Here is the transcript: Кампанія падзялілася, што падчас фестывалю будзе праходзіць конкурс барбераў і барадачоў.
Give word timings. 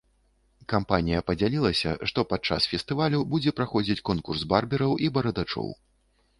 Кампанія 0.71 1.19
падзялілася, 1.27 1.89
што 2.13 2.25
падчас 2.33 2.67
фестывалю 2.73 3.19
будзе 3.35 3.55
праходзіць 3.61 4.01
конкурс 4.13 4.49
барбераў 4.55 5.01
і 5.07 5.15
барадачоў. 5.19 5.73